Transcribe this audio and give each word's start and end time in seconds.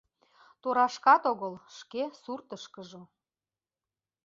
Торашкат 0.61 1.23
огыл— 1.31 1.53
шке 1.77 2.03
суртышкыжо. 2.21 3.01